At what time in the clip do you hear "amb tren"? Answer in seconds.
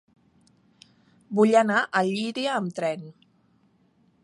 2.63-3.07